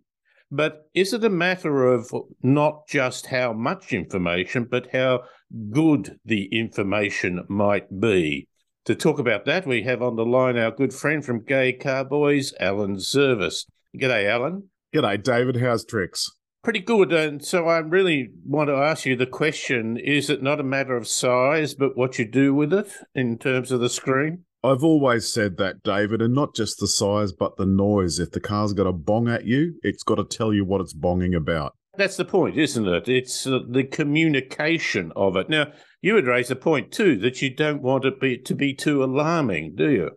[0.49, 5.23] But is it a matter of not just how much information, but how
[5.71, 8.47] good the information might be?
[8.85, 12.05] To talk about that, we have on the line our good friend from Gay Car
[12.05, 13.65] Boys, Alan Zurvas.
[13.97, 14.69] G'day, Alan.
[14.95, 15.57] G'day, David.
[15.57, 16.31] How's tricks?
[16.67, 17.13] Pretty good.
[17.13, 20.97] And so I really want to ask you the question is it not a matter
[20.97, 24.43] of size, but what you do with it in terms of the screen?
[24.65, 28.19] I've always said that, David, and not just the size, but the noise.
[28.19, 30.93] If the car's got a bong at you, it's got to tell you what it's
[30.93, 31.73] bonging about.
[31.95, 33.07] That's the point, isn't it?
[33.07, 35.49] It's the communication of it.
[35.49, 35.67] Now,
[36.01, 39.05] you would raise a point too that you don't want it be, to be too
[39.05, 40.09] alarming, do you?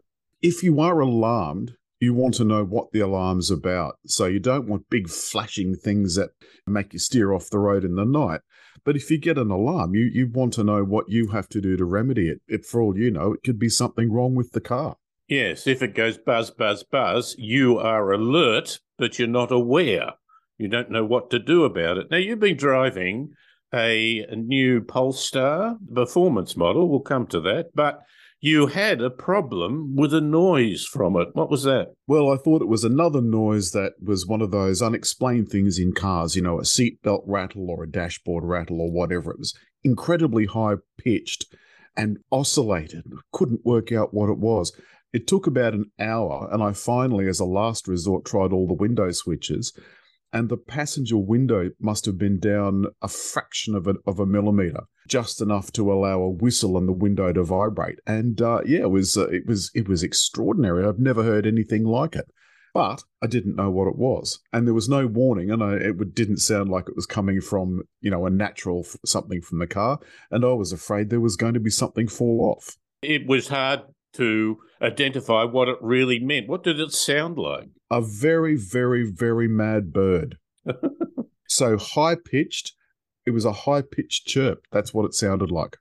[0.42, 3.96] If you are alarmed, you want to know what the alarm's about.
[4.06, 6.30] So you don't want big flashing things that
[6.66, 8.40] make you steer off the road in the night.
[8.84, 11.60] But if you get an alarm, you, you want to know what you have to
[11.60, 12.40] do to remedy it.
[12.48, 14.96] If, for all you know, it could be something wrong with the car.
[15.28, 20.14] Yes, if it goes buzz, buzz, buzz, you are alert, but you're not aware.
[20.58, 22.10] You don't know what to do about it.
[22.10, 23.34] Now, you've been driving
[23.72, 26.88] a, new Polestar performance model.
[26.88, 27.66] We'll come to that.
[27.74, 28.00] But
[28.40, 31.28] you had a problem with a noise from it.
[31.34, 31.88] What was that?
[32.06, 35.92] Well, I thought it was another noise that was one of those unexplained things in
[35.92, 39.30] cars, you know, a seatbelt rattle or a dashboard rattle or whatever.
[39.32, 41.46] It was incredibly high pitched
[41.96, 43.04] and oscillated.
[43.32, 44.72] Couldn't work out what it was.
[45.12, 48.74] It took about an hour, and I finally, as a last resort, tried all the
[48.74, 49.76] window switches
[50.32, 54.84] and the passenger window must have been down a fraction of a, of a millimeter,
[55.08, 57.98] just enough to allow a whistle and the window to vibrate.
[58.06, 60.86] And uh, yeah, it was uh, it was it was extraordinary.
[60.86, 62.30] I've never heard anything like it.
[62.72, 66.14] But I didn't know what it was, and there was no warning, and I, it
[66.14, 69.98] didn't sound like it was coming from you know a natural something from the car,
[70.30, 72.76] and I was afraid there was going to be something fall off.
[73.02, 73.80] It was hard
[74.12, 76.48] to identify what it really meant.
[76.48, 77.70] What did it sound like?
[77.90, 80.38] A very, very, very mad bird.
[81.48, 82.72] so high pitched,
[83.26, 84.64] it was a high pitched chirp.
[84.70, 85.76] That's what it sounded like.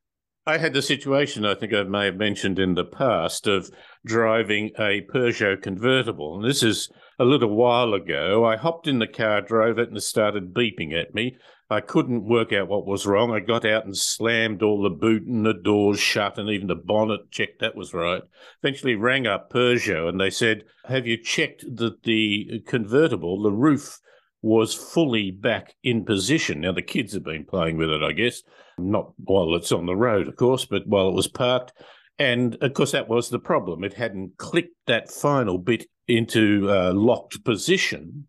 [0.46, 3.70] I had the situation I think I may have mentioned in the past of
[4.04, 6.38] driving a Peugeot convertible.
[6.38, 8.46] And this is a little while ago.
[8.46, 11.36] I hopped in the car, drove it, and it started beeping at me.
[11.72, 13.32] I couldn't work out what was wrong.
[13.32, 16.76] I got out and slammed all the boot and the doors shut and even the
[16.76, 18.24] bonnet, checked that was right.
[18.64, 24.00] Eventually rang up Peugeot and they said, Have you checked that the convertible, the roof,
[24.42, 26.62] was fully back in position?
[26.62, 28.42] Now, the kids have been playing with it, I guess,
[28.80, 31.74] not while it's on the road, of course, but while it was parked.
[32.18, 33.84] And of course, that was the problem.
[33.84, 38.28] It hadn't clicked that final bit into uh, locked position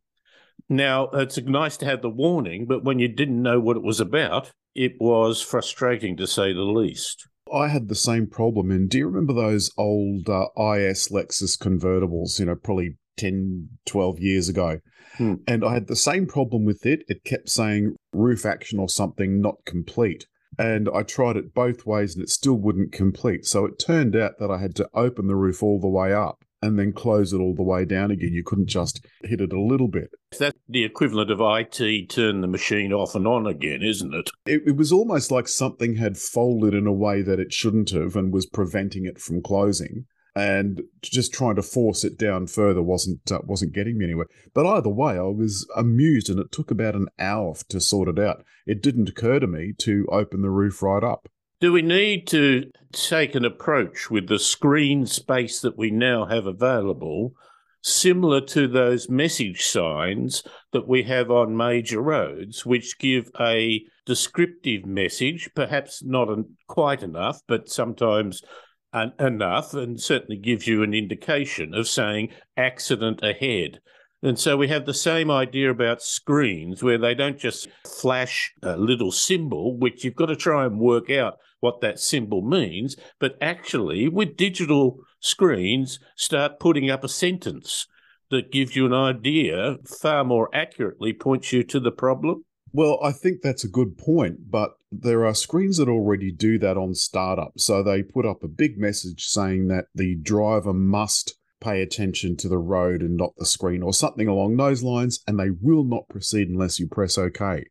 [0.71, 3.99] now, it's nice to have the warning, but when you didn't know what it was
[3.99, 7.27] about, it was frustrating to say the least.
[7.53, 8.71] I had the same problem.
[8.71, 14.21] And do you remember those old uh, IS Lexus convertibles, you know, probably 10, 12
[14.21, 14.79] years ago?
[15.17, 15.35] Hmm.
[15.49, 17.03] And I had the same problem with it.
[17.09, 20.27] It kept saying roof action or something not complete.
[20.57, 23.45] And I tried it both ways and it still wouldn't complete.
[23.45, 26.45] So it turned out that I had to open the roof all the way up
[26.62, 28.32] and then close it all the way down again.
[28.32, 30.10] You couldn't just hit it a little bit.
[30.38, 34.31] That's the equivalent of IT turn the machine off and on again, isn't it?
[34.47, 34.62] it?
[34.66, 38.32] It was almost like something had folded in a way that it shouldn't have and
[38.32, 40.06] was preventing it from closing.
[40.37, 44.28] And just trying to force it down further wasn't uh, wasn't getting me anywhere.
[44.54, 48.19] But either way, I was amused, and it took about an hour to sort it
[48.19, 48.44] out.
[48.65, 51.28] It didn't occur to me to open the roof right up.
[51.60, 56.47] Do we need to take an approach with the screen space that we now have
[56.47, 57.34] available,
[57.83, 60.42] similar to those message signs
[60.72, 66.30] that we have on major roads, which give a descriptive message, perhaps not
[66.66, 68.42] quite enough, but sometimes
[69.18, 73.80] enough, and certainly gives you an indication of saying accident ahead?
[74.22, 78.77] And so we have the same idea about screens where they don't just flash a
[78.77, 83.37] little symbol, which you've got to try and work out what that symbol means, but
[83.41, 87.87] actually with digital screens, start putting up a sentence
[88.31, 92.45] that gives you an idea, far more accurately points you to the problem.
[92.73, 96.77] Well, I think that's a good point, but there are screens that already do that
[96.77, 97.59] on startup.
[97.59, 102.48] So they put up a big message saying that the driver must pay attention to
[102.48, 106.09] the road and not the screen or something along those lines, and they will not
[106.09, 107.65] proceed unless you press OK.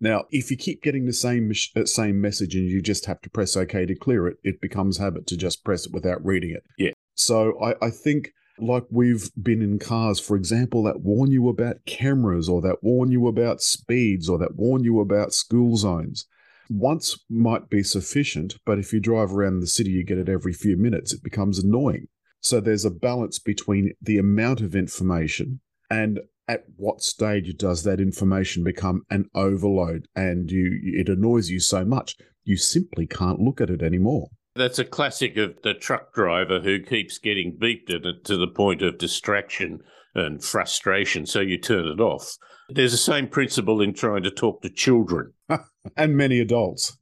[0.00, 3.30] Now, if you keep getting the same uh, same message and you just have to
[3.30, 6.64] press OK to clear it, it becomes habit to just press it without reading it.
[6.76, 6.90] Yeah.
[7.14, 11.84] So I, I think like we've been in cars, for example, that warn you about
[11.86, 16.26] cameras or that warn you about speeds or that warn you about school zones.
[16.68, 20.52] Once might be sufficient, but if you drive around the city, you get it every
[20.52, 22.08] few minutes, it becomes annoying.
[22.42, 25.60] So there's a balance between the amount of information
[25.90, 31.60] and at what stage does that information become an overload and you it annoys you
[31.60, 34.28] so much you simply can't look at it anymore.
[34.56, 38.48] That's a classic of the truck driver who keeps getting beeped at it to the
[38.48, 39.80] point of distraction
[40.14, 42.36] and frustration so you turn it off.
[42.68, 45.32] There's the same principle in trying to talk to children.
[45.96, 46.96] And many adults.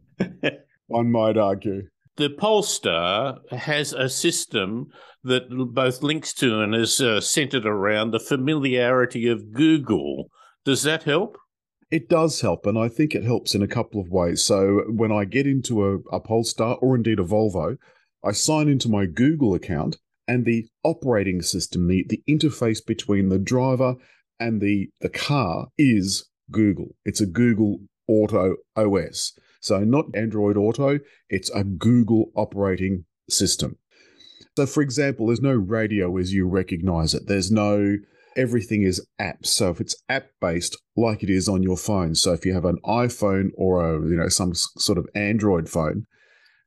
[0.88, 1.84] One might argue
[2.16, 4.88] the Polestar has a system
[5.24, 10.26] that both links to and is uh, centered around the familiarity of Google.
[10.64, 11.38] Does that help?
[11.90, 14.42] It does help, and I think it helps in a couple of ways.
[14.42, 17.76] So when I get into a, a Polestar or indeed a Volvo,
[18.24, 23.38] I sign into my Google account, and the operating system, the, the interface between the
[23.38, 23.96] driver
[24.38, 26.94] and the, the car is Google.
[27.04, 29.36] It's a Google Auto OS.
[29.62, 30.98] So, not Android Auto,
[31.30, 33.78] it's a Google operating system.
[34.56, 37.26] So, for example, there's no radio as you recognize it.
[37.26, 37.96] There's no,
[38.36, 39.46] everything is apps.
[39.46, 42.16] So, if it's app based, like it is on your phone.
[42.16, 46.06] So, if you have an iPhone or a, you know, some sort of Android phone,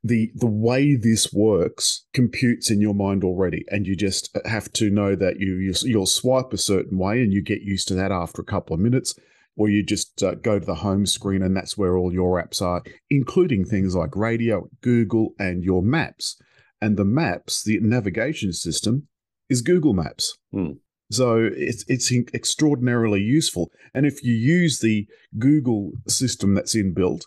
[0.02, 4.88] the the way this works computes in your mind already and you just have to
[4.88, 8.12] know that you, you you'll swipe a certain way and you get used to that
[8.12, 9.18] after a couple of minutes
[9.56, 12.60] or you just uh, go to the home screen and that's where all your apps
[12.60, 16.40] are, including things like radio, Google, and your maps.
[16.80, 19.08] And the maps, the navigation system,
[19.48, 20.36] is Google Maps.
[20.52, 20.72] Hmm.
[21.10, 23.70] So it's it's extraordinarily useful.
[23.94, 25.06] And if you use the
[25.38, 27.22] Google system that's inbuilt,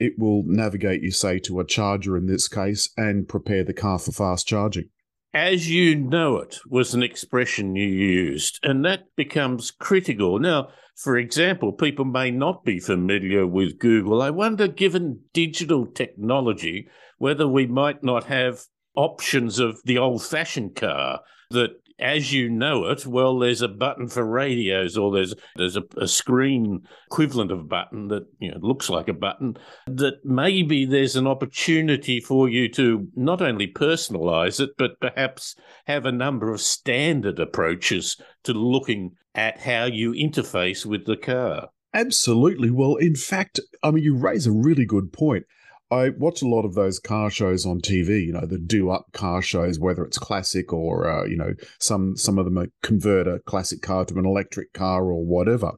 [0.00, 3.98] it will navigate you, say, to a charger in this case, and prepare the car
[3.98, 4.88] for fast charging.
[5.34, 10.38] As you know it was an expression you used, and that becomes critical.
[10.38, 14.22] Now, for example, people may not be familiar with Google.
[14.22, 20.76] I wonder, given digital technology, whether we might not have options of the old fashioned
[20.76, 21.70] car that
[22.02, 26.08] as you know it, well, there's a button for radios, or there's there's a, a,
[26.08, 29.56] screen equivalent of a button that you know looks like a button.
[29.86, 35.54] That maybe there's an opportunity for you to not only personalize it, but perhaps
[35.86, 41.68] have a number of standard approaches to looking at how you interface with the car.
[41.94, 42.70] Absolutely.
[42.70, 45.44] Well, in fact, I mean, you raise a really good point.
[45.92, 48.24] I watch a lot of those car shows on TV.
[48.24, 52.16] You know, the do up car shows, whether it's classic or uh, you know some
[52.16, 55.72] some of them convert a classic car to an electric car or whatever.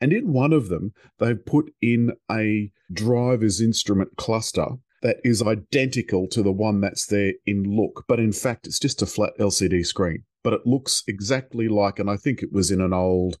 [0.00, 4.66] And in one of them, they've put in a driver's instrument cluster
[5.02, 9.02] that is identical to the one that's there in look, but in fact, it's just
[9.02, 10.24] a flat LCD screen.
[10.42, 13.38] But it looks exactly like, and I think it was in an old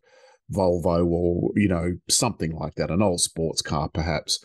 [0.52, 4.42] Volvo or you know something like that, an old sports car perhaps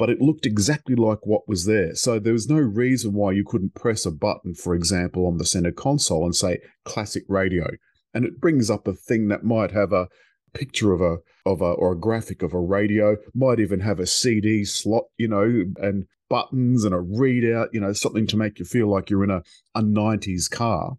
[0.00, 1.94] but it looked exactly like what was there.
[1.94, 5.44] So there was no reason why you couldn't press a button, for example, on the
[5.44, 7.66] center console and say classic radio.
[8.14, 10.08] And it brings up a thing that might have a
[10.54, 14.06] picture of a of a or a graphic of a radio, might even have a
[14.06, 18.64] CD slot, you know, and buttons and a readout, you know, something to make you
[18.64, 19.42] feel like you're in a,
[19.74, 20.94] a 90s car.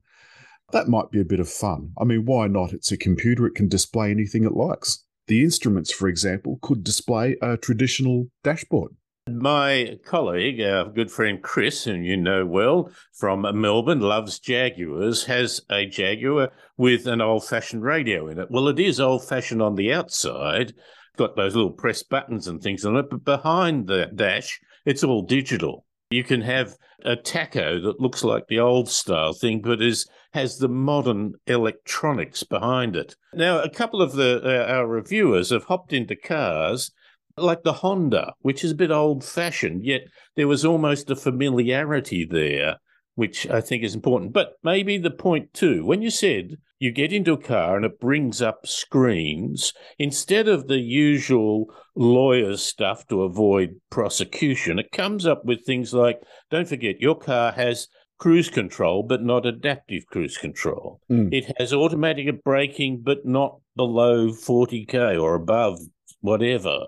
[0.73, 1.93] That might be a bit of fun.
[1.99, 2.71] I mean, why not?
[2.71, 5.03] It's a computer, it can display anything it likes.
[5.27, 8.95] The instruments, for example, could display a traditional dashboard.
[9.29, 15.61] My colleague, our good friend Chris, whom you know well from Melbourne, loves Jaguars, has
[15.69, 18.49] a Jaguar with an old fashioned radio in it.
[18.49, 20.73] Well, it is old fashioned on the outside,
[21.17, 25.21] got those little press buttons and things on it, but behind the dash, it's all
[25.21, 25.85] digital.
[26.11, 30.57] You can have a tacho that looks like the old style thing, but is has
[30.57, 33.15] the modern electronics behind it.
[33.33, 36.91] Now, a couple of the uh, our reviewers have hopped into cars
[37.37, 40.01] like the Honda, which is a bit old fashioned, yet
[40.35, 42.75] there was almost a familiarity there,
[43.15, 44.33] which I think is important.
[44.33, 47.99] But maybe the point too, when you said you get into a car and it
[47.99, 55.45] brings up screens, instead of the usual lawyer's stuff to avoid prosecution, it comes up
[55.45, 56.19] with things like
[56.49, 60.99] don't forget, your car has cruise control, but not adaptive cruise control.
[61.11, 61.31] Mm.
[61.31, 65.79] It has automatic braking, but not below 40k or above,
[66.21, 66.79] whatever.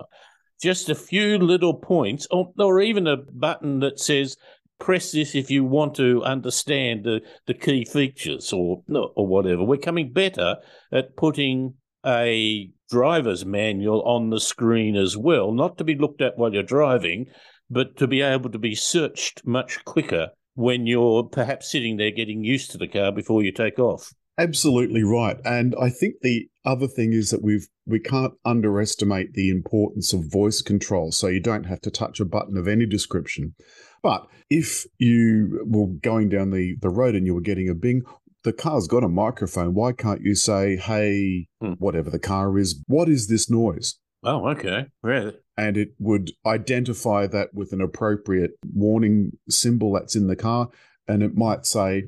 [0.60, 4.36] just a few little points, or, or even a button that says
[4.78, 9.64] press this if you want to understand the, the key features or or whatever.
[9.64, 10.56] We're coming better
[10.92, 16.36] at putting a driver's manual on the screen as well, not to be looked at
[16.36, 17.26] while you're driving,
[17.70, 22.44] but to be able to be searched much quicker when you're perhaps sitting there getting
[22.44, 24.12] used to the car before you take off.
[24.38, 25.38] Absolutely right.
[25.44, 30.30] And I think the other thing is that we've we can't underestimate the importance of
[30.30, 31.12] voice control.
[31.12, 33.54] So you don't have to touch a button of any description.
[34.02, 38.02] But if you were going down the, the road and you were getting a bing,
[38.42, 39.74] the car's got a microphone.
[39.74, 41.72] Why can't you say, hey, hmm.
[41.72, 43.98] whatever the car is, what is this noise?
[44.22, 44.86] Oh, okay.
[45.02, 45.34] Really?
[45.56, 50.68] And it would identify that with an appropriate warning symbol that's in the car.
[51.06, 52.04] And it might say,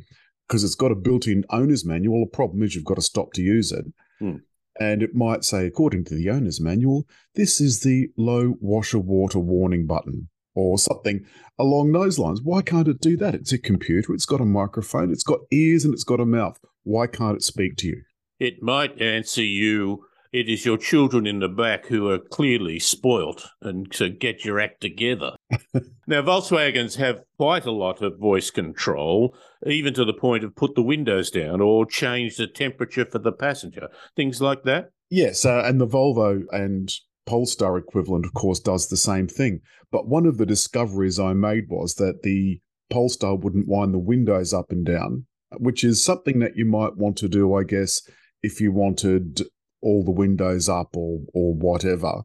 [0.46, 3.32] because it's got a built in owner's manual, the problem is you've got to stop
[3.34, 3.84] to use it.
[4.18, 4.36] Hmm.
[4.78, 9.38] And it might say, according to the owner's manual, this is the low washer water
[9.38, 11.24] warning button or something
[11.58, 12.40] along those lines.
[12.42, 13.34] Why can't it do that?
[13.34, 16.58] It's a computer, it's got a microphone, it's got ears, and it's got a mouth.
[16.82, 18.02] Why can't it speak to you?
[18.38, 20.04] It might answer you.
[20.36, 24.60] It is your children in the back who are clearly spoilt, and so get your
[24.60, 25.34] act together.
[26.06, 29.34] now, Volkswagens have quite a lot of voice control,
[29.66, 33.32] even to the point of put the windows down or change the temperature for the
[33.32, 34.90] passenger, things like that.
[35.08, 36.92] Yes, uh, and the Volvo and
[37.24, 39.62] Polestar equivalent, of course, does the same thing.
[39.90, 44.52] But one of the discoveries I made was that the Polestar wouldn't wind the windows
[44.52, 45.24] up and down,
[45.56, 48.02] which is something that you might want to do, I guess,
[48.42, 49.40] if you wanted
[49.86, 52.22] all the windows up or or whatever,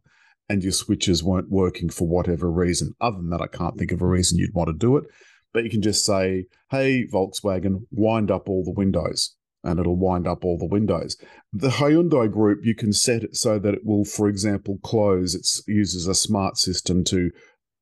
[0.49, 2.93] and your switches weren't working for whatever reason.
[2.99, 5.05] Other than that, I can't think of a reason you'd want to do it.
[5.53, 10.27] But you can just say, "Hey, Volkswagen, wind up all the windows." and it'll wind
[10.27, 11.15] up all the windows.
[11.53, 15.35] The Hyundai group, you can set it so that it will, for example, close.
[15.35, 17.29] It uses a smart system to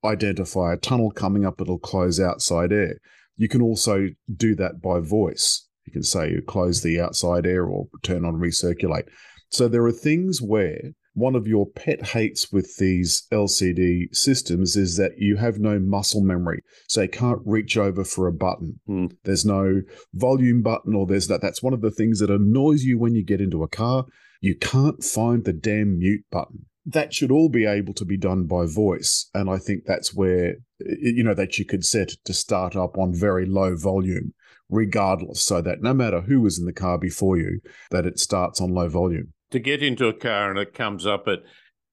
[0.04, 3.00] identify a tunnel coming up, it'll close outside air.
[3.38, 5.68] You can also do that by voice.
[5.86, 9.08] You can say close the outside air or turn on recirculate.
[9.50, 14.96] So there are things where one of your pet hates with these LCD systems is
[14.98, 16.62] that you have no muscle memory.
[16.88, 18.80] So you can't reach over for a button.
[18.88, 19.12] Mm.
[19.24, 19.82] There's no
[20.14, 21.42] volume button or there's that.
[21.42, 24.06] That's one of the things that annoys you when you get into a car.
[24.40, 26.68] You can't find the damn mute button.
[26.86, 29.30] That should all be able to be done by voice.
[29.34, 33.14] And I think that's where, you know, that you could set to start up on
[33.14, 34.34] very low volume,
[34.70, 37.60] regardless, so that no matter who was in the car before you,
[37.92, 41.28] that it starts on low volume to get into a car and it comes up
[41.28, 41.40] at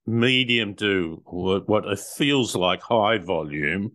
[0.06, 3.92] medium to what it feels like high volume,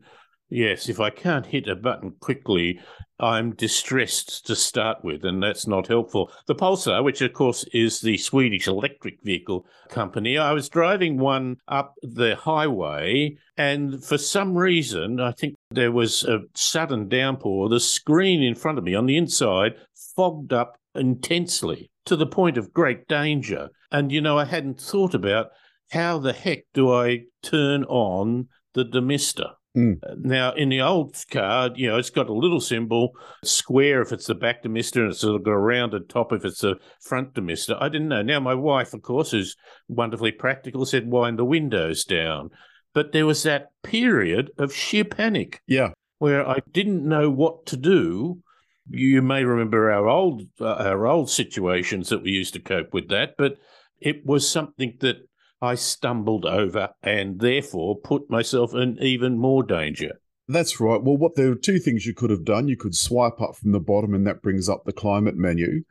[0.50, 2.80] yes, if I can't hit a button quickly,
[3.20, 6.32] I'm distressed to start with, and that's not helpful.
[6.48, 11.58] The Polestar, which of course is the Swedish electric vehicle company, I was driving one
[11.68, 17.70] up the highway, and for some reason, I think there was a sudden downpour.
[17.70, 19.74] The screen in front of me on the inside
[20.15, 23.70] fogged up intensely to the point of great danger.
[23.91, 25.48] And, you know, I hadn't thought about
[25.91, 29.51] how the heck do I turn on the demister?
[29.75, 30.00] Mm.
[30.17, 33.12] Now, in the old car, you know, it's got a little symbol,
[33.43, 36.75] square if it's the back demister, and it's got a rounded top if it's the
[37.01, 37.77] front demister.
[37.79, 38.22] I didn't know.
[38.22, 39.55] Now, my wife, of course, who's
[39.88, 42.50] wonderfully practical, said wind the windows down.
[42.93, 45.62] But there was that period of sheer panic.
[45.67, 45.89] Yeah.
[46.17, 48.43] Where I didn't know what to do
[48.90, 53.10] you may remember our old uh, our old situations that we used to cope with
[53.10, 53.58] that, but
[54.00, 55.18] it was something that
[55.62, 60.20] I stumbled over and therefore put myself in even more danger.
[60.48, 61.02] That's right.
[61.02, 62.68] Well, what there are two things you could have done.
[62.68, 65.84] You could swipe up from the bottom, and that brings up the climate menu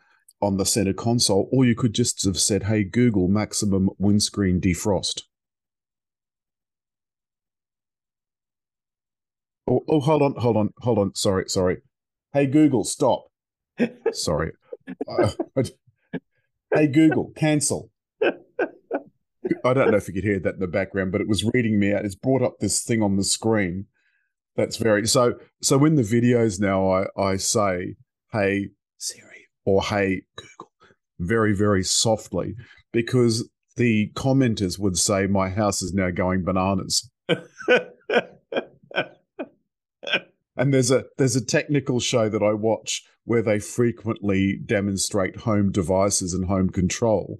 [0.42, 5.22] on the center console, or you could just have said, "Hey Google, maximum windscreen defrost."
[9.66, 11.14] Oh, oh, hold on, hold on, hold on.
[11.14, 11.78] Sorry, sorry.
[12.32, 13.26] Hey Google, stop.
[14.12, 14.52] Sorry.
[15.08, 15.30] Uh,
[16.72, 17.90] hey Google, cancel.
[18.22, 21.80] I don't know if you could hear that in the background, but it was reading
[21.80, 22.04] me out.
[22.04, 23.86] It's brought up this thing on the screen.
[24.54, 25.34] That's very so.
[25.60, 27.96] So in the videos now, I I say,
[28.32, 28.68] "Hey
[28.98, 30.70] Siri" or "Hey Google,"
[31.18, 32.54] very very softly,
[32.92, 37.10] because the commenters would say, "My house is now going bananas."
[40.60, 45.72] And there's a there's a technical show that I watch where they frequently demonstrate home
[45.72, 47.38] devices and home control.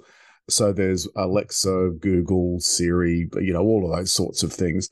[0.49, 4.89] So there's Alexa, Google, Siri, you know, all of those sorts of things.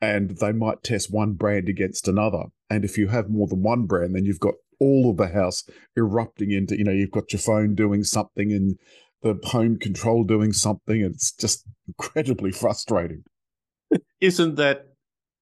[0.00, 2.44] And they might test one brand against another.
[2.70, 5.64] And if you have more than one brand, then you've got all of the house
[5.96, 8.78] erupting into, you know, you've got your phone doing something and
[9.22, 11.00] the home control doing something.
[11.00, 13.24] It's just incredibly frustrating.
[14.20, 14.94] Isn't that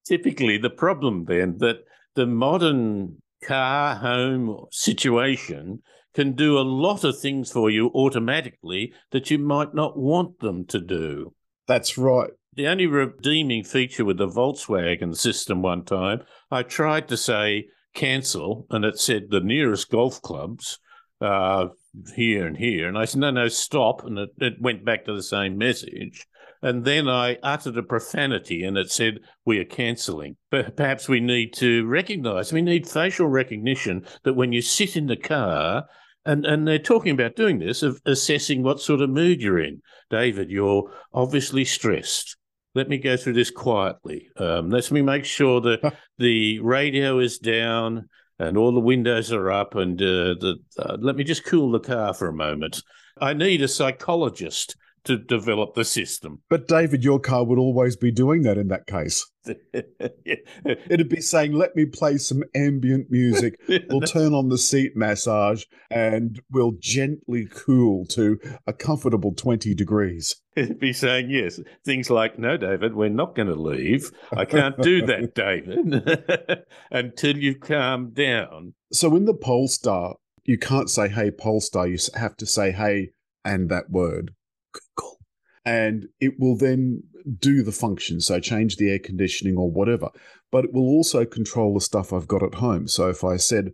[0.03, 1.83] typically the problem then that
[2.15, 5.81] the modern car home situation
[6.13, 10.65] can do a lot of things for you automatically that you might not want them
[10.65, 11.33] to do.
[11.67, 12.29] That's right.
[12.55, 17.65] The only redeeming feature with the Volkswagen system one time, I tried to say
[17.95, 20.77] cancel, and it said the nearest golf clubs
[21.19, 21.67] uh,
[22.15, 22.87] here and here.
[22.87, 24.05] And I said, no, no, stop.
[24.05, 26.27] And it, it went back to the same message.
[26.63, 30.37] And then I uttered a profanity and it said, We are cancelling.
[30.49, 35.07] But perhaps we need to recognize, we need facial recognition that when you sit in
[35.07, 35.85] the car,
[36.25, 39.81] and, and they're talking about doing this, of assessing what sort of mood you're in.
[40.09, 42.37] David, you're obviously stressed.
[42.75, 44.29] Let me go through this quietly.
[44.37, 48.07] Um, let me make sure that the radio is down
[48.39, 51.79] and all the windows are up, and uh, the, uh, let me just cool the
[51.79, 52.81] car for a moment.
[53.19, 56.41] I need a psychologist to develop the system.
[56.49, 59.25] But David, your car would always be doing that in that case.
[59.45, 63.59] It'd be saying, let me play some ambient music.
[63.89, 70.35] We'll turn on the seat massage and we'll gently cool to a comfortable 20 degrees.
[70.55, 74.11] It'd be saying, yes, things like, no, David, we're not going to leave.
[74.31, 78.73] I can't do that, David, until you calm down.
[78.91, 81.87] So in the Polestar, you can't say, hey, Polestar.
[81.87, 83.11] You have to say, hey,
[83.43, 84.33] and that word.
[84.73, 85.19] Google.
[85.65, 87.03] And it will then
[87.39, 90.09] do the function, so change the air conditioning or whatever.
[90.51, 92.87] But it will also control the stuff I've got at home.
[92.87, 93.71] So if I said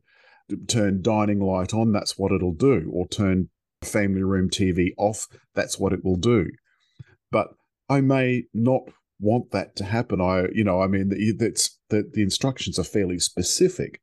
[0.67, 3.49] turn dining light on, that's what it'll do, or turn
[3.81, 6.47] family room TV off, that's what it will do.
[7.31, 7.49] But
[7.89, 8.81] I may not
[9.19, 10.21] want that to happen.
[10.21, 14.01] I, you know, I mean, that's that the instructions are fairly specific,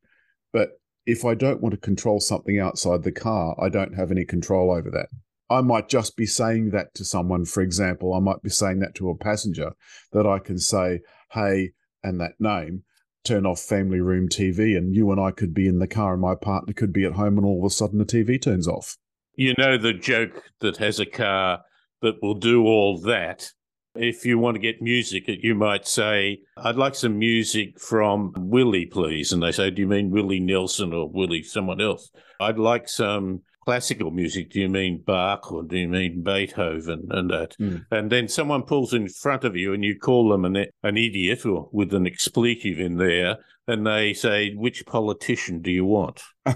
[0.52, 0.70] but
[1.06, 4.72] if I don't want to control something outside the car, I don't have any control
[4.72, 5.08] over that.
[5.48, 8.94] I might just be saying that to someone, for example, I might be saying that
[8.96, 9.72] to a passenger
[10.12, 11.00] that I can say,
[11.32, 11.70] hey,
[12.02, 12.82] and that name,
[13.24, 16.22] turn off family room TV, and you and I could be in the car, and
[16.22, 18.96] my partner could be at home, and all of a sudden the TV turns off.
[19.34, 21.60] You know, the joke that has a car
[22.02, 23.50] that will do all that.
[23.94, 28.86] If you want to get music, you might say, I'd like some music from Willie,
[28.86, 29.32] please.
[29.32, 32.10] And they say, Do you mean Willie Nelson or Willie someone else?
[32.38, 37.28] I'd like some classical music, do you mean Bach or do you mean Beethoven and
[37.30, 37.56] that?
[37.60, 37.84] Mm.
[37.90, 41.44] And then someone pulls in front of you and you call them an, an idiot
[41.44, 46.22] or with an expletive in there, and they say, which politician do you want?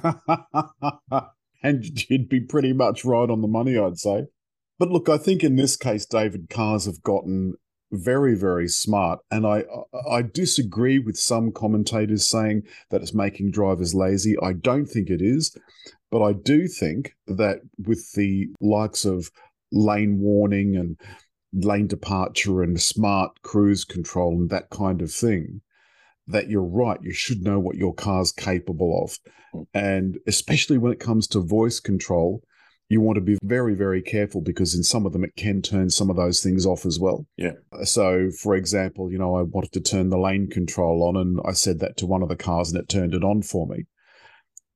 [1.62, 4.26] and you'd be pretty much right on the money, I'd say.
[4.78, 7.54] But look, I think in this case, David, cars have gotten
[7.92, 9.18] very, very smart.
[9.32, 9.64] And I,
[10.08, 14.36] I disagree with some commentators saying that it's making drivers lazy.
[14.40, 15.56] I don't think it is.
[16.10, 19.30] But I do think that with the likes of
[19.72, 20.98] lane warning and
[21.52, 25.62] lane departure and smart cruise control and that kind of thing,
[26.26, 26.98] that you're right.
[27.02, 29.18] You should know what your car's capable of.
[29.52, 29.62] Hmm.
[29.74, 32.42] And especially when it comes to voice control,
[32.88, 35.90] you want to be very, very careful because in some of them it can turn
[35.90, 37.24] some of those things off as well.
[37.36, 37.52] Yeah.
[37.84, 41.52] So, for example, you know, I wanted to turn the lane control on and I
[41.52, 43.86] said that to one of the cars and it turned it on for me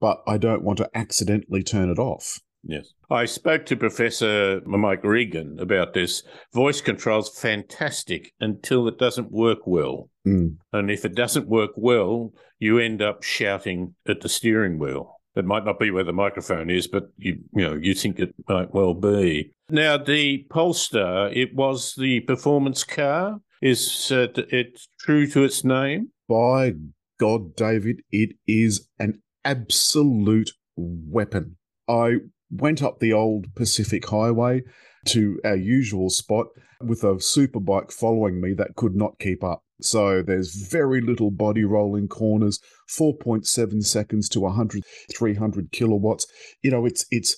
[0.04, 2.38] but I don't want to accidentally turn it off.
[2.62, 2.92] Yes.
[3.08, 6.22] I spoke to Professor Mike Regan about this.
[6.52, 10.10] Voice control's fantastic until it doesn't work well.
[10.28, 10.56] Mm.
[10.74, 15.20] And if it doesn't work well, you end up shouting at the steering wheel.
[15.36, 18.34] It might not be where the microphone is, but you you know, you think it
[18.46, 19.54] might well be.
[19.70, 23.38] Now the Polestar, it was the performance car.
[23.62, 26.10] Is uh, it true to its name?
[26.28, 26.74] By
[27.18, 31.56] God, David, it is an absolute weapon.
[31.88, 32.16] I
[32.50, 34.62] went up the old Pacific Highway
[35.06, 36.46] to our usual spot
[36.80, 39.62] with a superbike following me that could not keep up.
[39.80, 44.82] So there's very little body rolling corners, 4.7 seconds to 100,
[45.14, 46.26] 300 kilowatts.
[46.62, 47.36] You know, it's it's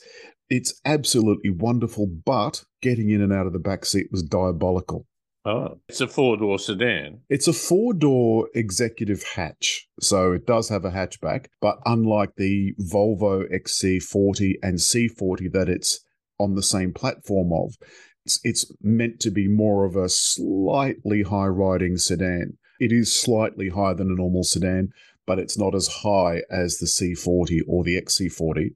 [0.48, 5.06] it's absolutely wonderful, but getting in and out of the back seat was diabolical.
[5.46, 7.20] Oh, it's a four door sedan.
[7.30, 9.86] It's a four door executive hatch.
[10.00, 16.00] So it does have a hatchback, but unlike the Volvo XC40 and C40 that it's
[16.40, 17.76] on the same platform of,
[18.24, 22.58] it's, it's meant to be more of a slightly high riding sedan.
[22.80, 24.88] It is slightly higher than a normal sedan,
[25.28, 28.70] but it's not as high as the C40 or the XC40,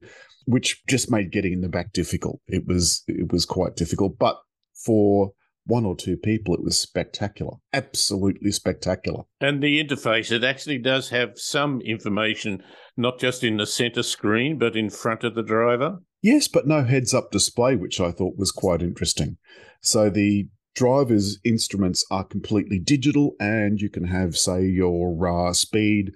[0.45, 2.39] which just made getting in the back difficult.
[2.47, 4.39] It was it was quite difficult, but
[4.85, 5.33] for
[5.71, 7.53] one or two people, it was spectacular.
[7.71, 9.23] Absolutely spectacular.
[9.39, 12.61] And the interface, it actually does have some information,
[12.97, 15.99] not just in the center screen, but in front of the driver.
[16.21, 19.37] Yes, but no heads up display, which I thought was quite interesting.
[19.81, 26.11] So the driver's instruments are completely digital, and you can have, say, your uh, speed,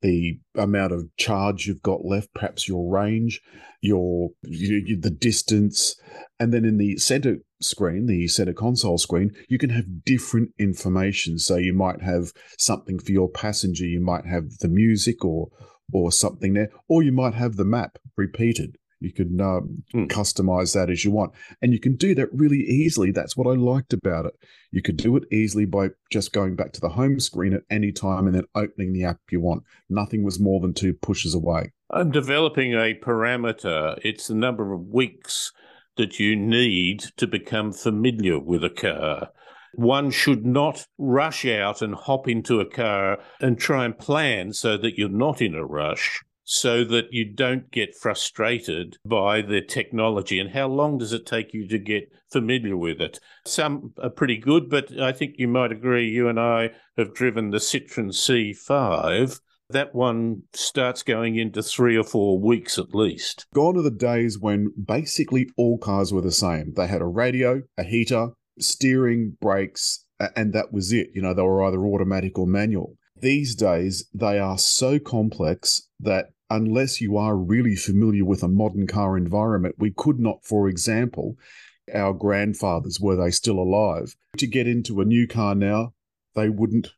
[0.00, 3.42] the amount of charge you've got left, perhaps your range,
[3.82, 5.94] your you, the distance,
[6.40, 11.38] and then in the center screen, the center console screen, you can have different information.
[11.38, 15.48] So you might have something for your passenger, you might have the music or
[15.92, 18.76] or something there, or you might have the map repeated.
[19.00, 20.08] You can um, mm.
[20.08, 21.32] customize that as you want.
[21.60, 23.10] And you can do that really easily.
[23.10, 24.32] That's what I liked about it.
[24.70, 27.92] You could do it easily by just going back to the home screen at any
[27.92, 29.62] time and then opening the app you want.
[29.90, 31.72] Nothing was more than two pushes away.
[31.90, 33.98] I'm developing a parameter.
[34.02, 35.52] It's the number of weeks
[35.96, 39.30] that you need to become familiar with a car.
[39.74, 44.76] One should not rush out and hop into a car and try and plan so
[44.76, 50.38] that you're not in a rush so that you don't get frustrated by the technology.
[50.38, 53.18] And how long does it take you to get familiar with it?
[53.46, 56.08] Some are pretty good, but I think you might agree.
[56.08, 59.40] You and I have driven the Citroen C5.
[59.74, 63.46] That one starts going into three or four weeks at least.
[63.52, 66.74] Gone are the days when basically all cars were the same.
[66.76, 68.28] They had a radio, a heater,
[68.60, 70.04] steering, brakes,
[70.36, 71.08] and that was it.
[71.12, 72.96] You know, they were either automatic or manual.
[73.20, 78.86] These days, they are so complex that unless you are really familiar with a modern
[78.86, 81.34] car environment, we could not, for example,
[81.92, 85.94] our grandfathers, were they still alive, to get into a new car now,
[86.36, 86.92] they wouldn't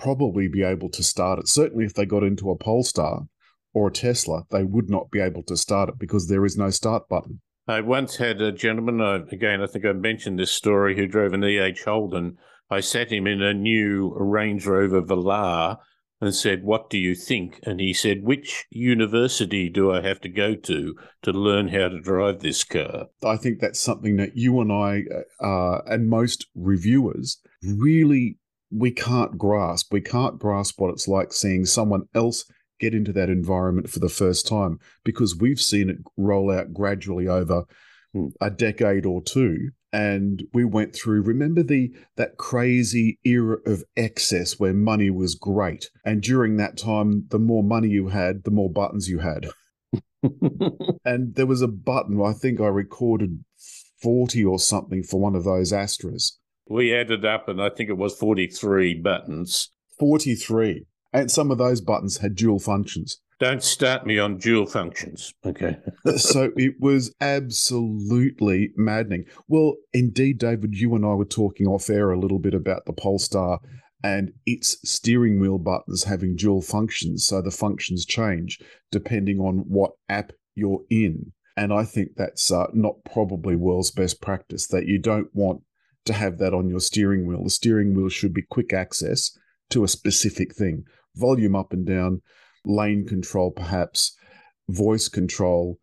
[0.00, 1.48] probably be able to start it.
[1.48, 3.26] Certainly, if they got into a Polestar
[3.72, 6.70] or a Tesla, they would not be able to start it because there is no
[6.70, 7.40] start button.
[7.68, 11.32] I once had a gentleman, uh, again, I think I mentioned this story, who drove
[11.34, 12.38] an EH Holden.
[12.68, 15.76] I sat him in a new Range Rover Velar
[16.20, 17.60] and said, What do you think?
[17.62, 22.00] And he said, Which university do I have to go to to learn how to
[22.00, 23.06] drive this car?
[23.24, 25.04] I think that's something that you and I,
[25.40, 28.38] uh, and most reviewers, really
[28.70, 29.92] we can't grasp.
[29.92, 32.44] We can't grasp what it's like seeing someone else
[32.80, 37.28] get into that environment for the first time because we've seen it roll out gradually
[37.28, 37.64] over
[38.12, 38.28] hmm.
[38.40, 44.58] a decade or two and we went through remember the that crazy era of excess
[44.58, 48.70] where money was great and during that time the more money you had the more
[48.70, 49.48] buttons you had
[51.04, 53.44] and there was a button i think i recorded
[54.00, 56.32] 40 or something for one of those astras
[56.70, 61.80] we added up and i think it was 43 buttons 43 and some of those
[61.80, 65.32] buttons had dual functions don't start me on dual functions.
[65.46, 65.78] Okay.
[66.16, 69.24] so it was absolutely maddening.
[69.48, 72.92] Well, indeed, David, you and I were talking off air a little bit about the
[72.92, 73.60] Polestar
[74.04, 77.26] and its steering wheel buttons having dual functions.
[77.26, 78.60] So the functions change
[78.92, 81.32] depending on what app you're in.
[81.56, 85.62] And I think that's uh, not probably world's best practice, that you don't want
[86.06, 87.44] to have that on your steering wheel.
[87.44, 89.36] The steering wheel should be quick access
[89.70, 90.84] to a specific thing
[91.16, 92.22] volume up and down
[92.64, 94.16] lane control, perhaps,
[94.68, 95.78] voice control,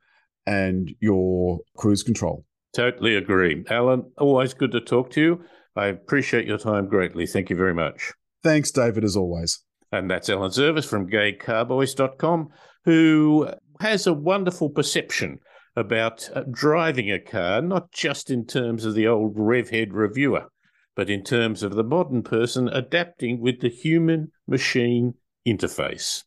[0.45, 2.45] and your cruise control.
[2.73, 3.65] Totally agree.
[3.69, 5.43] Alan, always good to talk to you.
[5.75, 7.27] I appreciate your time greatly.
[7.27, 8.13] Thank you very much.
[8.43, 9.63] Thanks, David, as always.
[9.91, 12.49] And that's Alan Zurvas from gaycarboys.com,
[12.85, 13.49] who
[13.79, 15.39] has a wonderful perception
[15.77, 20.47] about uh, driving a car, not just in terms of the old revhead reviewer,
[20.95, 25.13] but in terms of the modern person adapting with the human machine
[25.47, 26.23] interface.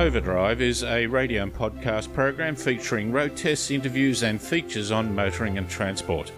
[0.00, 5.56] Overdrive is a radio and podcast program featuring road tests, interviews, and features on motoring
[5.56, 6.32] and transport.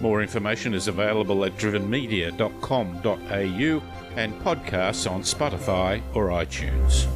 [0.00, 3.82] More information is available at drivenmedia.com.au
[4.16, 7.06] and podcasts on Spotify or iTunes.